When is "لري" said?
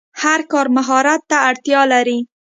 1.93-2.19